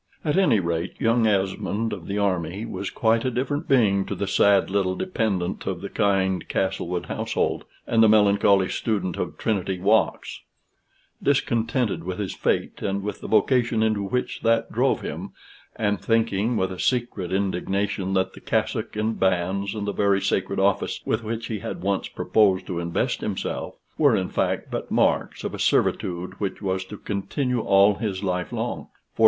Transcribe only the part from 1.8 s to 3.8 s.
of the army was quite a different